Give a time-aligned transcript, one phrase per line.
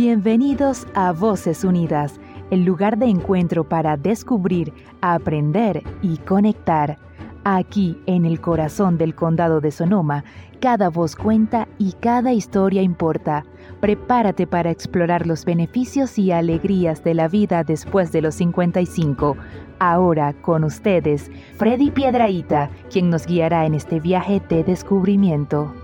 [0.00, 2.20] Bienvenidos a Voces Unidas,
[2.52, 6.98] el lugar de encuentro para descubrir, aprender y conectar.
[7.42, 10.22] Aquí, en el corazón del condado de Sonoma,
[10.60, 13.44] cada voz cuenta y cada historia importa.
[13.80, 19.36] Prepárate para explorar los beneficios y alegrías de la vida después de los 55.
[19.80, 25.74] Ahora con ustedes, Freddy Piedraíta, quien nos guiará en este viaje de descubrimiento.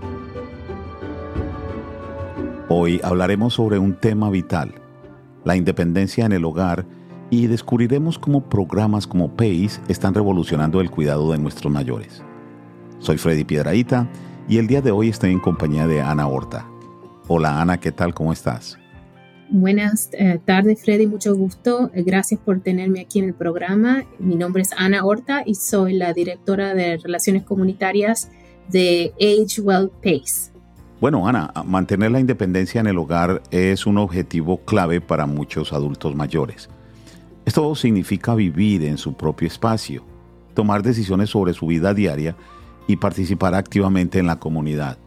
[2.67, 4.73] Hoy hablaremos sobre un tema vital,
[5.43, 6.83] la independencia en el hogar,
[7.29, 12.23] y descubriremos cómo programas como PACE están revolucionando el cuidado de nuestros mayores.
[12.97, 14.09] Soy Freddy Piedraíta
[14.47, 16.67] y el día de hoy estoy en compañía de Ana Horta.
[17.27, 18.15] Hola Ana, ¿qué tal?
[18.15, 18.79] ¿Cómo estás?
[19.49, 21.91] Buenas eh, tardes, Freddy, mucho gusto.
[21.93, 24.05] Eh, gracias por tenerme aquí en el programa.
[24.17, 28.31] Mi nombre es Ana Horta y soy la directora de Relaciones Comunitarias
[28.69, 30.54] de Age Well Pace.
[31.05, 36.15] Bueno, Ana, mantener la independencia en el hogar es un objetivo clave para muchos adultos
[36.15, 36.67] mayores.
[37.45, 40.03] Esto significa vivir en su propio espacio,
[40.55, 42.35] tomar decisiones sobre su vida diaria
[42.87, 44.97] y participar activamente en la comunidad.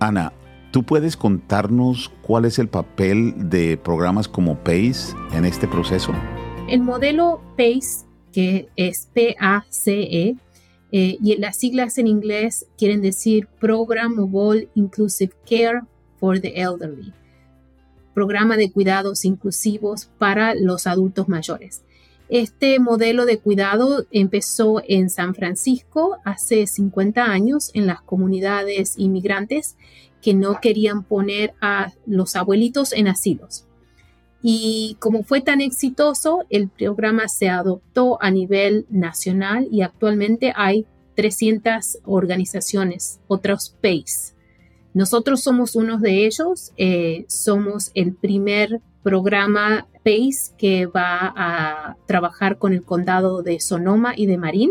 [0.00, 0.32] Ana,
[0.72, 6.12] ¿tú puedes contarnos cuál es el papel de programas como PACE en este proceso?
[6.66, 10.34] El modelo PACE, que es P-A-C-E,
[10.92, 15.82] eh, y las siglas en inglés quieren decir Programmable Inclusive Care
[16.18, 17.12] for the Elderly,
[18.14, 21.82] programa de cuidados inclusivos para los adultos mayores.
[22.28, 29.76] Este modelo de cuidado empezó en San Francisco hace 50 años en las comunidades inmigrantes
[30.22, 33.64] que no querían poner a los abuelitos en asilos.
[34.42, 40.86] Y como fue tan exitoso, el programa se adoptó a nivel nacional y actualmente hay
[41.14, 44.34] 300 organizaciones, otros PACE.
[44.94, 52.58] Nosotros somos uno de ellos, eh, somos el primer programa PACE que va a trabajar
[52.58, 54.70] con el condado de Sonoma y de Marín.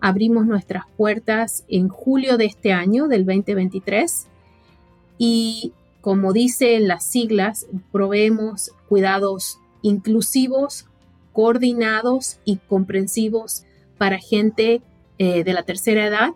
[0.00, 4.28] Abrimos nuestras puertas en julio de este año, del 2023,
[5.18, 5.72] y
[6.06, 10.86] como dicen las siglas, proveemos cuidados inclusivos,
[11.32, 13.64] coordinados y comprensivos
[13.98, 14.82] para gente
[15.18, 16.28] eh, de la tercera edad.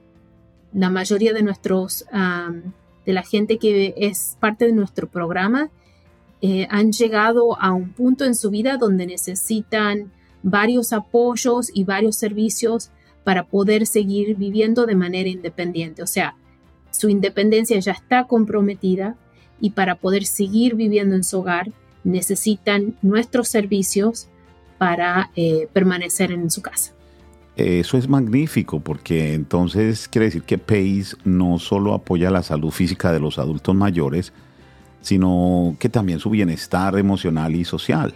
[0.72, 2.04] La mayoría de nuestros,
[3.06, 5.70] de la gente que es parte de nuestro programa,
[6.42, 10.10] eh, han llegado a un punto en su vida donde necesitan
[10.42, 12.91] varios apoyos y varios servicios
[13.22, 16.03] para poder seguir viviendo de manera independiente.
[16.03, 16.34] O sea,
[16.91, 19.16] su independencia ya está comprometida,
[19.60, 21.71] y para poder seguir viviendo en su hogar
[22.04, 24.28] necesitan nuestros servicios
[24.78, 26.93] para eh, permanecer en su casa.
[27.56, 33.12] Eso es magnífico porque entonces quiere decir que PACE no solo apoya la salud física
[33.12, 34.32] de los adultos mayores,
[35.03, 38.15] sino que también su bienestar emocional y social.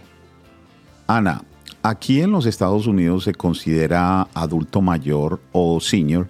[1.05, 1.43] Ana,
[1.83, 6.27] aquí en los Estados Unidos se considera adulto mayor o senior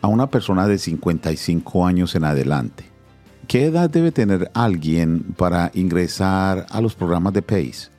[0.00, 2.93] a una persona de 55 años en adelante.
[3.48, 7.90] ¿Qué edad debe tener alguien para ingresar a los programas de PACE?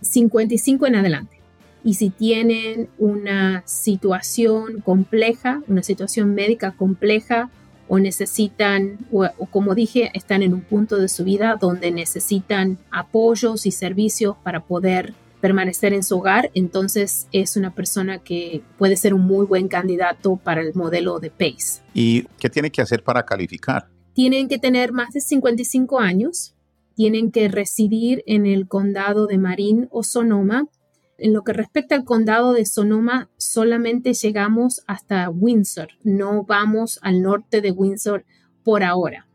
[0.00, 1.40] 55 en adelante.
[1.84, 7.50] Y si tienen una situación compleja, una situación médica compleja,
[7.88, 13.66] o necesitan, o, como dije, están en un punto de su vida donde necesitan apoyos
[13.66, 19.12] y servicios para poder permanecer en su hogar, entonces es una persona que puede ser
[19.12, 21.82] un muy buen candidato para el modelo de PACE.
[21.92, 23.88] ¿Y qué tiene que hacer para calificar?
[24.14, 26.54] Tienen que tener más de 55 años,
[26.94, 30.68] tienen que residir en el condado de Marín o Sonoma.
[31.18, 37.22] En lo que respecta al condado de Sonoma, solamente llegamos hasta Windsor, no vamos al
[37.22, 38.24] norte de Windsor
[38.64, 39.26] por ahora.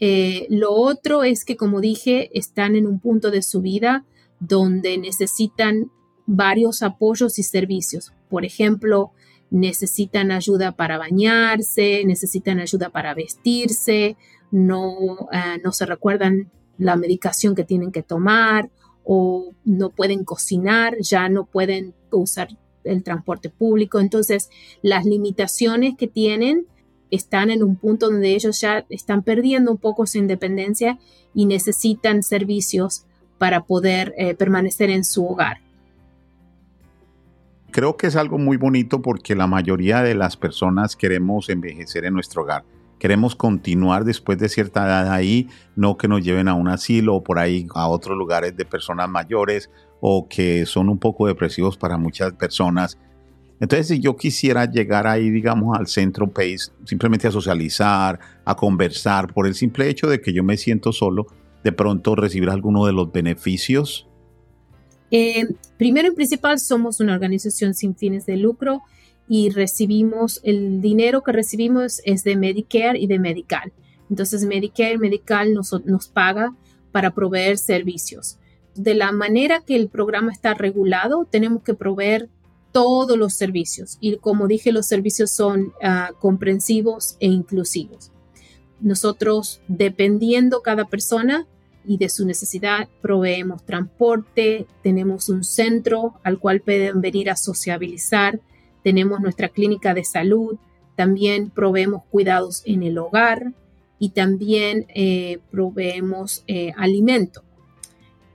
[0.00, 4.04] Eh, lo otro es que, como dije, están en un punto de su vida
[4.40, 5.90] donde necesitan
[6.26, 8.12] varios apoyos y servicios.
[8.30, 9.12] Por ejemplo,
[9.50, 14.16] necesitan ayuda para bañarse, necesitan ayuda para vestirse,
[14.50, 18.70] no, eh, no se recuerdan la medicación que tienen que tomar
[19.04, 22.48] o no pueden cocinar, ya no pueden usar
[22.84, 24.00] el transporte público.
[24.00, 24.50] Entonces,
[24.82, 26.66] las limitaciones que tienen
[27.10, 30.98] están en un punto donde ellos ya están perdiendo un poco su independencia
[31.34, 33.04] y necesitan servicios
[33.38, 35.58] para poder eh, permanecer en su hogar.
[37.72, 42.14] Creo que es algo muy bonito porque la mayoría de las personas queremos envejecer en
[42.14, 42.64] nuestro hogar.
[42.98, 47.22] Queremos continuar después de cierta edad ahí, no que nos lleven a un asilo o
[47.22, 49.70] por ahí a otros lugares de personas mayores
[50.00, 52.98] o que son un poco depresivos para muchas personas.
[53.60, 59.32] Entonces, si yo quisiera llegar ahí, digamos, al centro PACE, simplemente a socializar, a conversar,
[59.32, 61.26] por el simple hecho de que yo me siento solo,
[61.62, 64.09] de pronto recibir alguno de los beneficios?
[65.10, 68.82] Eh, primero y principal, somos una organización sin fines de lucro
[69.28, 73.72] y recibimos, el dinero que recibimos es de Medicare y de Medical.
[74.08, 76.54] Entonces, Medicare y Medical nos, nos paga
[76.92, 78.38] para proveer servicios.
[78.74, 82.28] De la manera que el programa está regulado, tenemos que proveer
[82.72, 83.98] todos los servicios.
[84.00, 88.12] Y como dije, los servicios son ah, comprensivos e inclusivos.
[88.80, 91.46] Nosotros, dependiendo cada persona
[91.84, 98.40] y de su necesidad, proveemos transporte, tenemos un centro al cual pueden venir a sociabilizar,
[98.82, 100.58] tenemos nuestra clínica de salud,
[100.96, 103.52] también proveemos cuidados en el hogar
[103.98, 107.42] y también eh, proveemos eh, alimento.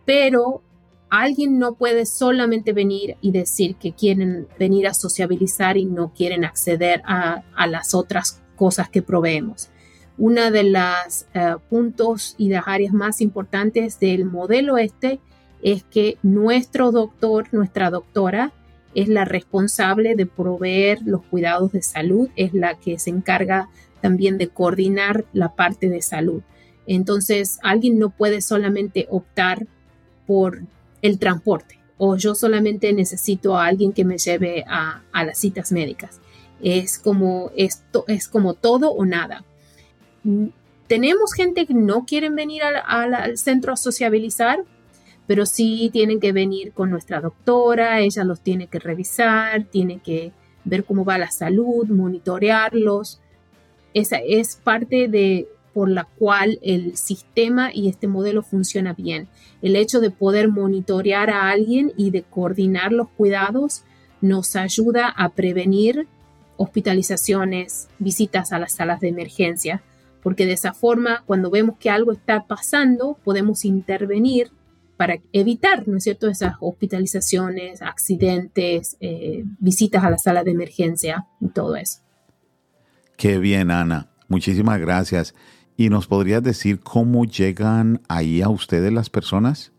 [0.05, 0.61] Pero
[1.09, 6.45] alguien no puede solamente venir y decir que quieren venir a sociabilizar y no quieren
[6.45, 9.69] acceder a, las otras cosas que proveemos.
[10.17, 15.19] Una de los eh, puntos y las áreas más importantes del modelo este
[15.61, 18.53] es que nuestro doctor, nuestra doctora,
[18.93, 23.67] es la responsable de proveer los cuidados de salud, es la que se encarga
[23.99, 26.43] también de coordinar la parte de salud.
[26.87, 29.67] Entonces, alguien no puede solamente optar
[30.25, 30.61] por
[31.01, 36.19] el transporte o yo solamente necesito a alguien que me lleve a, las citas médicas.
[36.61, 39.43] Es como esto, es como todo o nada.
[40.87, 44.63] Tenemos gente que no quieren venir al, centro a sociabilizar,
[45.27, 50.31] pero sí tienen que venir con nuestra doctora, ella los tiene que revisar, tiene que
[50.63, 53.19] ver cómo va la salud, monitorearlos.
[53.95, 59.27] Esa es parte de, por la cual el sistema y este modelo funciona bien.
[59.63, 63.83] El hecho de poder monitorear a alguien y de coordinar los cuidados
[64.21, 66.07] nos ayuda a prevenir
[66.57, 69.81] hospitalizaciones, visitas a las salas de emergencia,
[70.25, 74.49] porque de esa forma, cuando vemos que algo está pasando, podemos intervenir
[74.97, 81.27] para evitar, ¿no es cierto?, esas hospitalizaciones, accidentes, eh, visitas a la sala de emergencia
[81.39, 81.99] y todo eso.
[83.17, 84.09] Qué bien, Ana.
[84.27, 85.35] Muchísimas gracias.
[85.77, 89.73] ¿Y nos podrías decir cómo llegan ahí a ustedes las personas?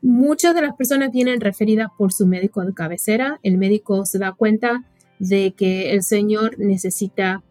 [0.00, 3.40] Muchas de las personas vienen referidas por su médico de cabecera.
[3.42, 4.84] El médico se da cuenta
[5.18, 7.42] de que el señor necesita,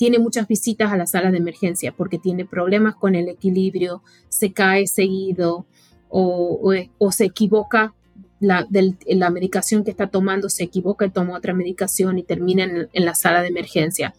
[0.00, 4.50] tiene muchas visitas a la sala de emergencia porque tiene problemas con el equilibrio, se
[4.50, 5.66] cae seguido
[6.08, 6.72] o,
[7.10, 7.92] se equivoca
[8.40, 8.66] la,
[9.06, 13.14] la, medicación que está tomando, se equivoca y toma otra medicación y termina en la
[13.14, 14.14] sala de emergencia.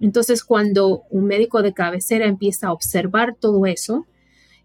[0.00, 4.06] Entonces, cuando un médico de cabecera empieza a observar todo eso,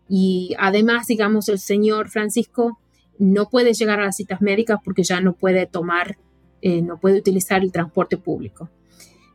[0.07, 2.79] y además, digamos, el señor Francisco
[3.19, 6.17] no puede llegar a las citas médicas porque ya no puede tomar,
[6.61, 8.69] eh, no puede utilizar el transporte público.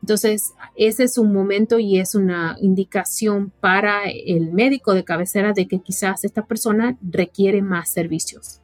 [0.09, 5.69] Entonces, ese es un momento y es una indicación para el médico de cabecera de
[5.69, 8.63] que quizás esta persona requiere más servicios.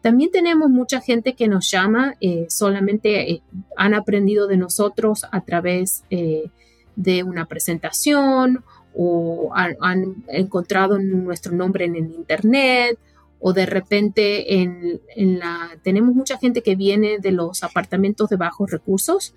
[0.00, 3.42] También tenemos mucha gente que nos llama, eh, solamente eh,
[3.76, 8.64] han aprendido de nosotros a través de una presentación
[8.96, 12.98] o han, encontrado nuestro nombre en el internet
[13.40, 15.02] o de repente en,
[15.38, 19.34] la tenemos mucha gente que viene de los apartamentos de bajos recursos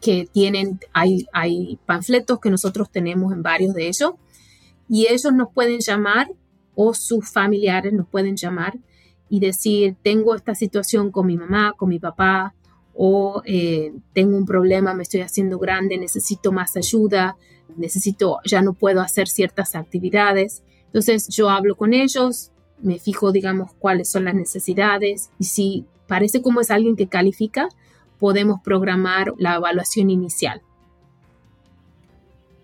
[0.00, 4.12] que tienen hay, hay panfletos que nosotros tenemos en varios de ellos
[4.88, 6.28] y ellos nos pueden llamar
[6.74, 8.74] o sus familiares nos pueden llamar
[9.28, 12.54] y decir tengo esta situación con mi mamá con mi papá
[12.96, 17.36] o eh, tengo un problema, me estoy haciendo grande, necesito más ayuda,
[17.76, 20.62] necesito, ya no puedo hacer ciertas actividades.
[20.86, 26.40] Entonces yo hablo con ellos, me fijo, digamos, cuáles son las necesidades y si parece
[26.40, 27.68] como es alguien que califica,
[28.18, 30.62] podemos programar la evaluación inicial.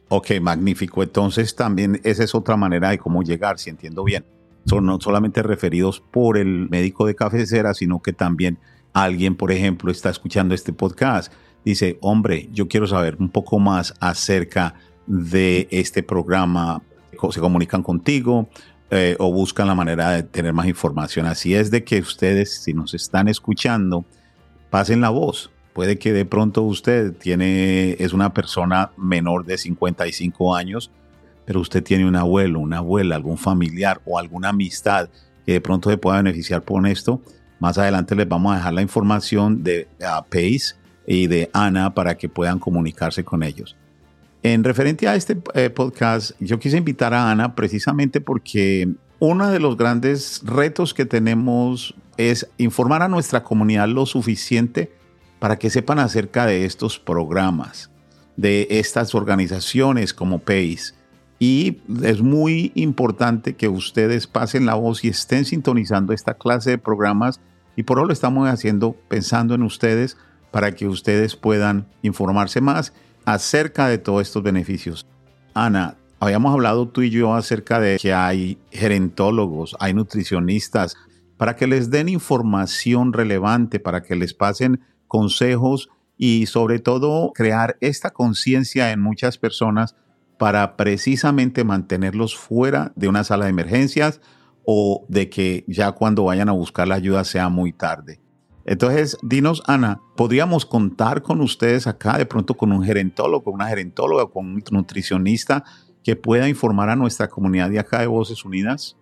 [0.09, 1.03] Ok, magnífico.
[1.03, 4.25] Entonces también esa es otra manera de cómo llegar, si entiendo bien.
[4.67, 8.59] Son no solamente referidos por el médico de cabecera, sino que también
[8.93, 11.33] alguien, por ejemplo, está escuchando este podcast,
[11.65, 14.75] dice, hombre, yo quiero saber un poco más acerca
[15.07, 16.83] de este programa,
[17.31, 18.49] se comunican contigo
[18.91, 21.27] eh, o buscan la manera de tener más información.
[21.27, 24.05] Así es de que ustedes, si nos están escuchando,
[24.73, 25.53] pasen la voz.
[25.73, 30.91] Puede que de pronto usted tiene, es una persona menor de 55 años,
[31.45, 35.09] pero usted tiene un abuelo, una abuela, algún familiar o alguna amistad
[35.47, 37.23] que de pronto se pueda beneficiar por esto
[37.63, 40.75] más adelante les vamos a dejar la información de Pace
[41.07, 43.77] y de Ana para que puedan comunicarse con ellos.
[44.43, 48.89] En referente a este eh, podcast, yo quise invitar a Ana precisamente porque
[49.21, 54.93] uno de los grandes retos que tenemos es informar a nuestra comunidad lo suficiente
[55.39, 57.91] para que sepan acerca de estos programas,
[58.37, 60.95] de estas organizaciones como PACE
[61.39, 66.79] Y es muy importante que ustedes pasen la voz y estén sintonizando esta clase de
[66.79, 67.41] programas.
[67.75, 70.17] Y por eso lo estamos haciendo pensando en ustedes
[70.53, 72.93] para que ustedes puedan informarse más
[73.25, 75.07] acerca de todos estos beneficios.
[75.55, 80.97] Ana, habíamos hablado tú y yo acerca de que hay gerentólogos, hay nutricionistas,
[81.43, 87.77] para que les den información relevante, para que les pasen consejos y sobre todo crear
[87.81, 89.97] esta conciencia en muchas personas
[90.39, 94.21] para precisamente mantenerlos fuera de una sala de emergencias
[94.65, 98.21] o de que ya cuando vayan a buscar la ayuda sea muy tarde.
[98.65, 104.29] Entonces, dinos, Ana, ¿podríamos contar con ustedes acá de pronto con un gerentólogo, una gerentóloga,
[104.29, 105.65] con un nutricionista
[106.05, 108.97] que pueda informar a nuestra comunidad de acá de Voces Unidas?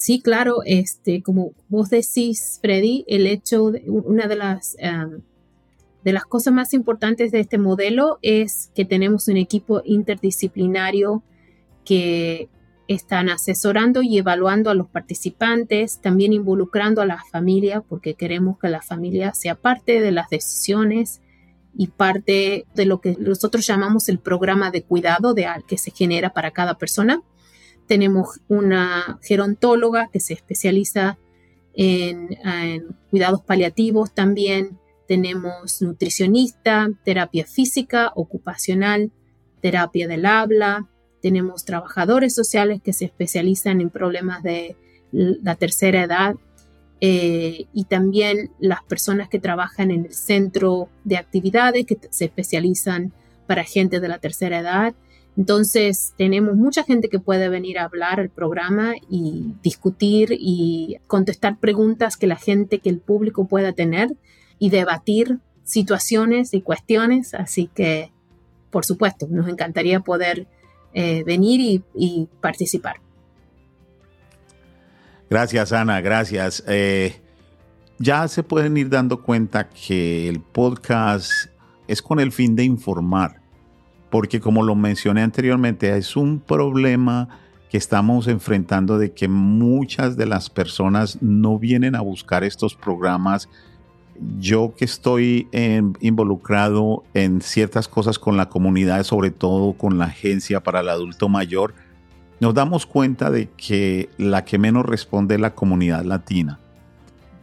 [0.00, 5.20] Sí, claro, este, como vos decís, Freddy, el hecho de una de las um,
[6.02, 11.22] de las cosas más importantes de este modelo es que tenemos un equipo interdisciplinario
[11.84, 12.48] que
[12.88, 18.70] están asesorando y evaluando a los participantes, también involucrando a la familia, porque queremos que
[18.70, 21.20] la familia sea parte de las decisiones
[21.76, 26.30] y parte de lo que nosotros llamamos el programa de cuidado de, que se genera
[26.32, 27.22] para cada persona.
[27.90, 31.18] Tenemos una gerontóloga que se especializa
[31.74, 34.78] en, en cuidados paliativos también
[35.10, 39.10] tenemos nutricionista, terapia física, ocupacional,
[39.60, 40.86] terapia del habla,
[41.20, 44.76] tenemos trabajadores sociales que se especializan en problemas de
[45.10, 46.36] la tercera edad
[47.00, 53.12] eh, y también las personas que trabajan en el centro de actividades que se especializan
[53.48, 54.94] para gente de la tercera edad.
[55.36, 61.58] Entonces, tenemos mucha gente que puede venir a hablar al programa y discutir y contestar
[61.58, 64.16] preguntas que la gente, que el público pueda tener
[64.58, 67.34] y debatir situaciones y cuestiones.
[67.34, 68.12] Así que,
[68.70, 70.46] por supuesto, nos encantaría poder
[70.92, 72.96] eh, venir y, participar.
[75.30, 76.64] Gracias, Ana, gracias.
[76.66, 77.14] Eh,
[77.98, 81.30] ya se pueden ir dando cuenta que el podcast
[81.86, 83.39] es con el fin de informar,
[84.10, 87.28] porque como lo mencioné anteriormente, es un problema
[87.70, 93.48] que estamos enfrentando de que muchas de las personas no vienen a buscar estos programas
[94.38, 95.48] yo que estoy
[96.00, 101.28] involucrado en ciertas cosas con la comunidad, sobre todo con la agencia para el adulto
[101.28, 101.74] mayor,
[102.38, 106.58] nos damos cuenta de que la que menos responde es la comunidad latina.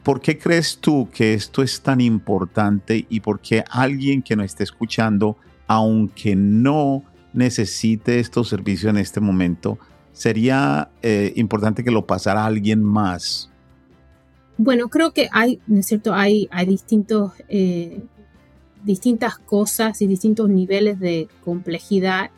[0.04, 4.46] ¿Por qué crees tú que esto es tan importante y por qué alguien que nos
[4.46, 9.78] esté escuchando, aunque no necesite estos servicios en este momento,
[10.14, 13.52] sería eh, importante que lo pasara a alguien más
[14.58, 16.16] bueno, creo que hay, ¿no es cierto?
[16.16, 18.02] Hay, hay distintos, eh,
[18.84, 22.32] distintas cosas y distintos niveles de complejidad.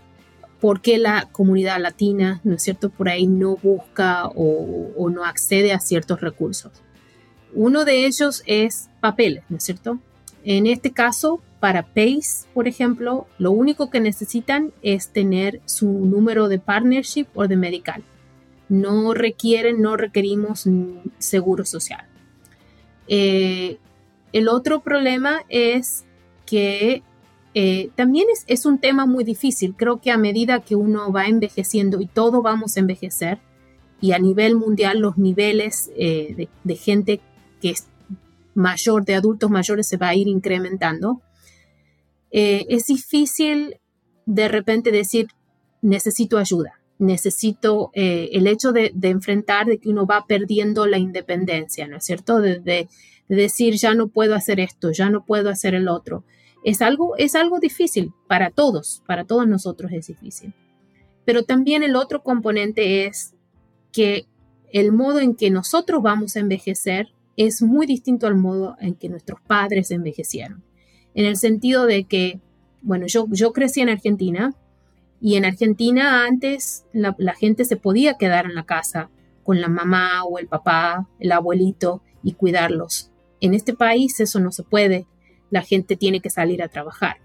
[0.59, 5.23] ¿Por qué la comunidad latina, ¿no es cierto?, por ahí no busca o, o no
[5.23, 6.73] accede a ciertos recursos.
[7.53, 9.99] Uno de ellos es papeles, ¿no es cierto?
[10.43, 16.47] En este caso, para PACE, por ejemplo, lo único que necesitan es tener su número
[16.47, 18.03] de partnership o de medical.
[18.69, 20.67] No requieren, no requerimos
[21.17, 22.05] seguro social.
[23.07, 23.77] Eh,
[24.31, 26.05] el otro problema es
[26.45, 27.03] que
[27.53, 29.75] eh, también es, un tema muy difícil.
[29.75, 33.39] Creo que a medida que uno va envejeciendo y todos vamos a envejecer,
[34.01, 37.19] y a nivel mundial los niveles eh, de, gente
[37.61, 37.87] que es
[38.53, 41.21] mayor, de adultos mayores, se va a ir incrementando,
[42.31, 43.79] es difícil
[44.25, 45.27] de repente decir,
[45.81, 51.97] necesito ayuda, necesito el hecho de, enfrentar de que uno va perdiendo la independencia, ¿no
[51.97, 52.39] es cierto?
[52.39, 52.87] de,
[53.27, 56.23] decir ya no puedo hacer esto, ya no puedo hacer el otro.
[56.63, 60.53] Es algo, es algo difícil para todos, para todos nosotros es difícil.
[61.25, 63.35] Pero también el otro componente es
[63.91, 64.25] que
[64.71, 69.09] el modo en que nosotros vamos a envejecer es muy distinto al modo en que
[69.09, 70.63] nuestros padres envejecieron.
[71.13, 72.39] En el sentido de que,
[72.81, 74.53] bueno, yo, yo crecí en Argentina
[75.21, 79.09] y en Argentina antes la, la gente se podía quedar en la casa
[79.43, 83.11] con la mamá o el papá, el abuelito y cuidarlos.
[83.41, 85.07] En este país eso no se puede,
[85.49, 87.17] la gente tiene que salir a trabajar.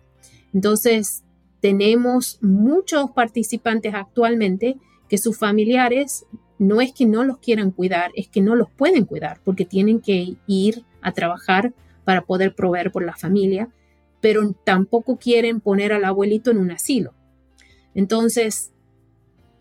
[0.53, 1.25] Entonces,
[1.61, 4.77] tenemos muchos participantes actualmente
[5.09, 6.27] que sus familiares
[6.59, 10.01] no es que no los quieran cuidar, es que no los pueden cuidar porque tienen
[10.01, 11.75] que ir a trabajar
[12.05, 13.69] para poder proveer por la familia,
[14.21, 17.13] pero tampoco quieren poner al abuelito en un asilo.
[17.95, 18.73] Entonces,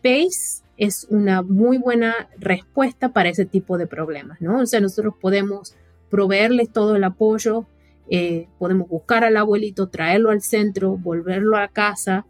[0.02, 4.60] PACE es una muy buena respuesta para ese tipo de problemas, ¿no?
[4.60, 5.74] O sea, nosotros podemos
[6.10, 7.66] proveerles todo el apoyo,
[8.10, 12.26] eh, podemos buscar al abuelito, traerlo al centro, volverlo a casa,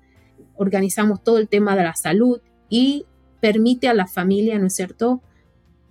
[0.57, 3.07] organizamos todo el tema de la salud y
[3.41, 5.21] permite a la familia, ¿no es cierto?,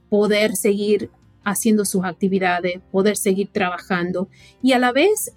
[0.10, 1.10] poder seguir
[1.44, 4.30] haciendo sus actividades, poder seguir trabajando
[4.62, 5.34] y a la vez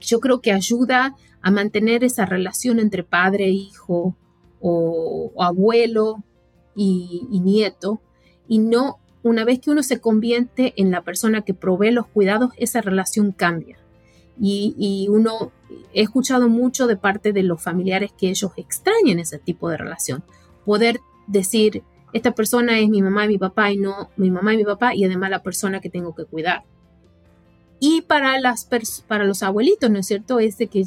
[0.00, 4.16] yo creo que ayuda a mantener esa relación entre padre e hijo
[4.60, 6.22] o, abuelo
[6.74, 8.00] y, nieto
[8.48, 12.52] y no una vez que uno se convierte en la persona que provee los cuidados,
[12.58, 13.76] esa relación cambia.
[14.40, 15.50] Y, y, uno,
[15.92, 20.22] he escuchado mucho de parte de los familiares que ellos extrañan ese tipo de relación.
[20.64, 21.82] Poder decir,
[22.16, 24.94] esta persona es mi mamá y mi papá y no mi mamá y mi papá
[24.94, 26.64] y además la persona que tengo que cuidar.
[27.78, 28.66] Y para, las
[29.06, 30.40] para los abuelitos, ¿no es cierto?
[30.40, 30.86] Es de que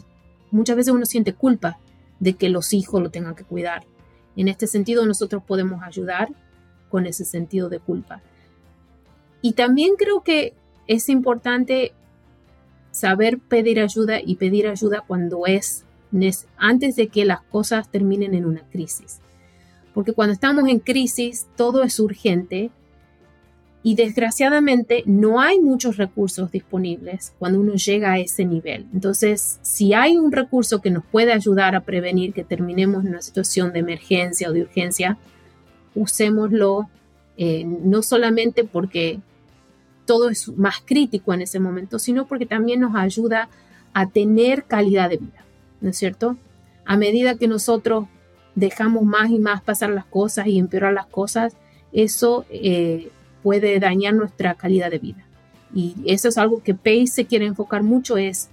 [0.50, 1.78] muchas veces uno siente culpa
[2.20, 3.86] de que los hijos lo tengan que cuidar.
[4.36, 6.30] En este sentido, nosotros podemos ayudar
[6.90, 8.24] con ese sentido de culpa.
[9.44, 10.56] Y también creo que
[10.88, 11.94] es importante
[12.90, 15.86] saber pedir ayuda y pedir ayuda cuando es
[16.58, 19.22] antes de que las cosas terminen en una crisis
[20.00, 22.72] porque cuando estamos en crisis todo es urgente
[23.84, 28.88] y desgraciadamente no hay muchos recursos disponibles cuando uno llega a ese nivel.
[28.94, 33.22] Entonces, si hay un recurso que nos puede ayudar a prevenir que terminemos en una
[33.22, 35.18] situación de emergencia o de urgencia,
[35.96, 36.90] usémoslo
[37.36, 39.20] eh, no solamente porque
[40.06, 43.50] todo es más crítico en ese momento, sino porque también nos ayuda
[43.94, 45.44] a tener calidad de vida,
[45.82, 46.38] ¿no es cierto?
[46.86, 48.06] A medida que nosotros
[48.60, 51.56] dejamos más y más pasar las cosas y empeorar las cosas,
[51.92, 53.10] eso eh,
[53.42, 55.26] puede dañar nuestra calidad de vida.
[55.74, 58.50] Y eso es algo que PACE se quiere enfocar mucho, es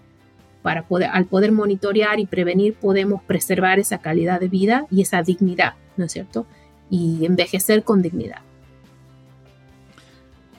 [0.63, 5.23] para poder, al poder monitorear y prevenir, podemos preservar esa calidad de vida y esa
[5.23, 6.47] dignidad, ¿no es cierto?
[6.91, 8.41] Y envejecer con dignidad.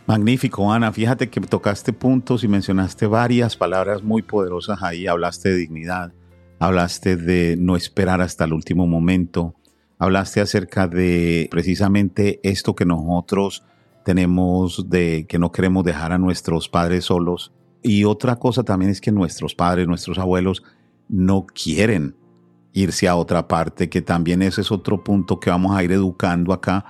[0.07, 0.93] Magnífico, Ana.
[0.93, 5.05] Fíjate que tocaste puntos y mencionaste varias palabras muy poderosas ahí.
[5.05, 6.13] Hablaste de dignidad,
[6.59, 9.55] hablaste de no esperar hasta el último momento,
[9.99, 13.63] hablaste acerca de precisamente esto que nosotros
[14.03, 17.51] tenemos de que no queremos dejar a nuestros padres solos.
[17.83, 20.63] Y otra cosa también es que nuestros padres, nuestros abuelos
[21.09, 22.15] no quieren
[22.73, 26.53] irse a otra parte, que también ese es otro punto que vamos a ir educando
[26.53, 26.85] acá.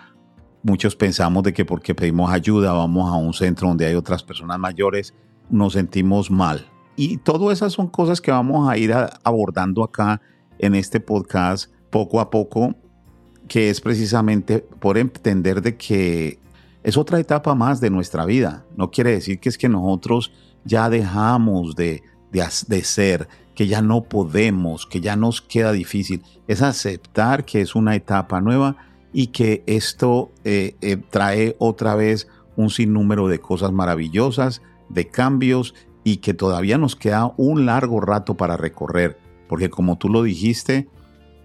[0.62, 4.60] Muchos pensamos de que porque pedimos ayuda, vamos a un centro donde hay otras personas
[4.60, 5.13] mayores,
[5.50, 6.68] nos sentimos mal.
[6.98, 8.92] Y todas esas son cosas que vamos a ir
[9.24, 10.20] abordando acá
[10.58, 12.74] en este podcast poco a poco,
[13.48, 16.40] que es precisamente por entender de que
[16.82, 18.66] es otra etapa más de nuestra vida.
[18.76, 20.32] No quiere decir que es que nosotros
[20.66, 26.24] ya dejamos de, de, ser, que ya no podemos, que ya nos queda difícil.
[26.48, 28.76] Es aceptar que es una etapa nueva
[29.14, 35.76] y que esto eh, eh, trae otra vez un sinnúmero de cosas maravillosas, de cambios
[36.08, 39.17] y que todavía nos queda un largo rato para recorrer,
[39.50, 40.88] porque como tú lo dijiste,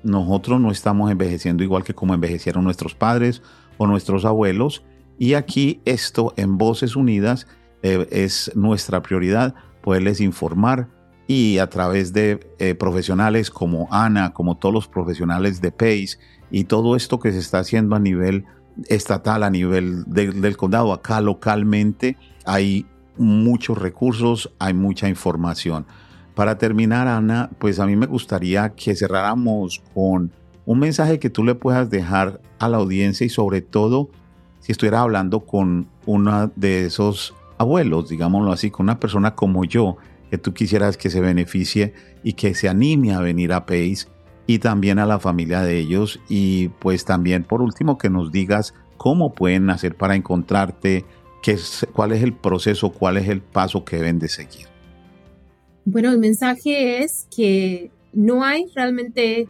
[0.05, 3.43] nosotros no estamos envejeciendo igual que como envejecieron nuestros padres
[3.77, 4.85] o nuestros abuelos,
[5.19, 7.49] y aquí esto en Voces Unidas
[7.83, 10.89] eh, es nuestra prioridad, poderles informar
[11.27, 16.21] y a través de eh, profesionales como Ana, como todos los profesionales de PACE
[16.53, 18.45] y todo esto que se está haciendo a nivel
[18.87, 25.87] estatal, a nivel del condado, acá localmente, hay muchos recursos, hay mucha información.
[26.35, 30.33] Para terminar, Ana, pues a mí me gustaría que cerráramos con
[30.65, 34.11] un mensaje que tú le puedas dejar a la audiencia y sobre todo
[34.61, 39.97] si estuviera hablando con uno de esos abuelos, digámoslo así, con una persona como yo,
[40.31, 44.07] que tú quisieras que se beneficie y que se anime a venir a PACE
[44.47, 48.73] y también a la familia de ellos y pues también por último que nos digas
[48.97, 51.05] cómo pueden hacer para encontrarte,
[51.93, 54.67] cuál es el proceso, cuál es el paso que deben de seguir.
[55.85, 59.49] Bueno, el mensaje es que no hay realmente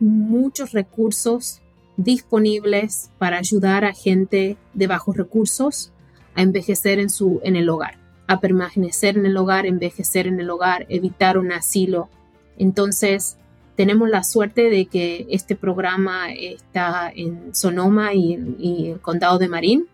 [0.00, 1.60] muchos recursos
[1.96, 5.92] disponibles para ayudar a gente de bajos recursos
[6.34, 10.50] a envejecer en, su, en el hogar, a permanecer en el hogar, envejecer en el
[10.50, 12.08] hogar, evitar un asilo.
[12.56, 13.36] Entonces,
[13.76, 19.48] tenemos la suerte de que este programa está en Sonoma y, y el condado de
[19.48, 19.88] Marín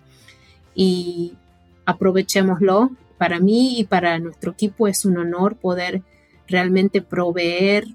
[0.74, 1.34] y
[1.84, 2.90] aprovechémoslo.
[3.18, 6.02] Para mí y para nuestro equipo es un honor poder
[6.46, 7.86] realmente proveer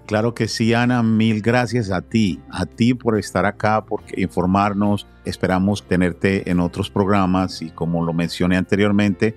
[0.05, 5.05] Claro que sí, Ana, mil gracias a ti, a ti por estar acá, por informarnos.
[5.25, 9.35] Esperamos tenerte en otros programas y como lo mencioné anteriormente,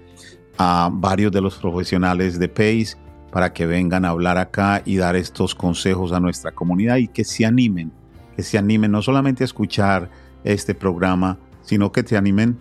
[0.59, 2.96] a varios de los profesionales de PACE
[3.33, 7.24] para que vengan a hablar acá y dar estos consejos a nuestra comunidad y que
[7.24, 7.92] se animen
[8.37, 10.11] que se animen no solamente a escuchar
[10.44, 12.59] este programa, sino que te animen,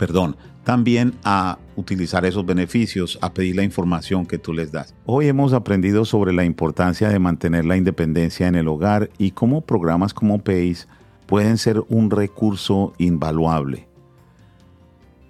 [0.00, 0.34] perdón,
[0.64, 4.94] también a utilizar esos beneficios, a pedir la información que tú les das.
[5.04, 9.60] Hoy hemos aprendido sobre la importancia de mantener la independencia en el hogar y cómo
[9.60, 10.86] programas como PACE
[11.26, 13.88] pueden ser un recurso invaluable.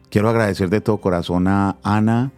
[0.09, 2.31] Quiero agradecer de todo corazón a Ana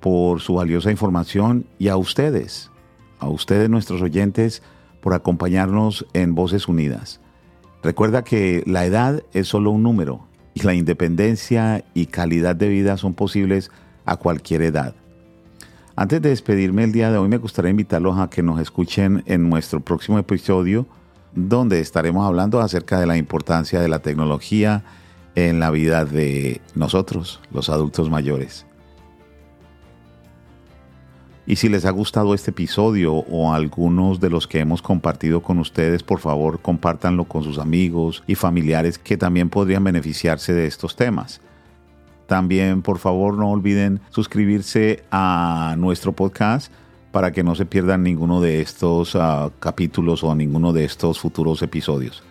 [0.00, 2.70] por su valiosa información y a ustedes,
[3.18, 4.62] a ustedes nuestros oyentes,
[5.02, 7.20] por acompañarnos en Voces Unidas.
[7.82, 12.96] Recuerda que la edad es solo un número y la independencia y calidad de vida
[12.96, 13.70] son posibles
[14.06, 14.94] a cualquier edad.
[15.96, 19.48] Antes de despedirme el día de hoy me gustaría invitarlos a que nos escuchen en
[19.48, 20.86] nuestro próximo episodio
[21.34, 24.84] donde estaremos hablando acerca de la importancia de la tecnología
[25.34, 28.66] en la vida de nosotros, los adultos mayores.
[31.46, 35.58] Y si les ha gustado este episodio o algunos de los que hemos compartido con
[35.58, 40.96] ustedes, por favor compártanlo con sus amigos y familiares que también podrían beneficiarse de estos
[40.96, 41.42] temas.
[42.26, 46.72] También por favor no olviden suscribirse a nuestro podcast
[47.12, 51.62] para que no se pierdan ninguno de estos ah, capítulos o ninguno de estos futuros
[51.62, 52.22] episodios.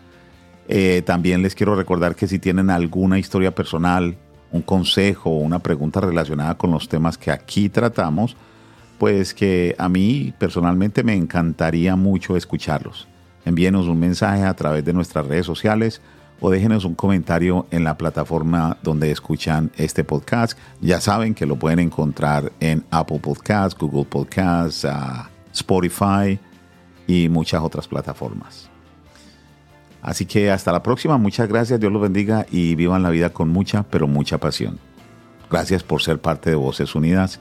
[0.67, 4.17] Eh, también les quiero recordar que si tienen alguna historia personal,
[4.51, 8.35] un consejo o una pregunta relacionada con los temas que aquí tratamos,
[8.97, 13.07] pues que a mí personalmente me encantaría mucho escucharlos.
[13.45, 16.01] Envíenos un mensaje a través de nuestras redes sociales
[16.39, 20.57] o déjenos un comentario en la plataforma donde escuchan este podcast.
[20.81, 26.39] Ya saben que lo pueden encontrar en Apple Podcasts, Google Podcasts, ah, Spotify
[27.07, 28.69] y muchas otras plataformas.
[30.01, 33.49] Así que hasta la próxima, muchas gracias, Dios los bendiga y vivan la vida con
[33.49, 34.79] mucha, pero mucha pasión.
[35.49, 37.39] Gracias por ser parte de Voces Unidas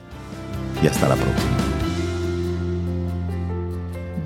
[0.83, 1.51] y hasta la próxima.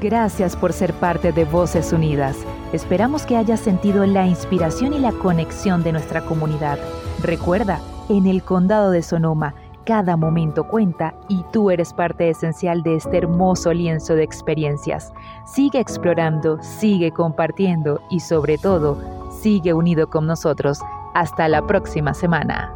[0.01, 2.37] Gracias por ser parte de Voces Unidas.
[2.73, 6.77] Esperamos que hayas sentido la inspiración y la conexión de nuestra comunidad.
[7.23, 12.95] Recuerda, en el condado de Sonoma, cada momento cuenta y tú eres parte esencial de
[12.95, 15.13] este hermoso lienzo de experiencias.
[15.45, 18.97] Sigue explorando, sigue compartiendo y sobre todo,
[19.31, 20.79] sigue unido con nosotros.
[21.13, 22.71] Hasta la próxima semana.